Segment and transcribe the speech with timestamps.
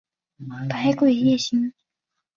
[0.69, 1.71] 百鬼夜行。